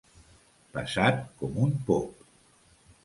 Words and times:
Pesat 0.77 1.21
com 1.43 1.61
un 1.67 1.77
pop. 1.91 2.27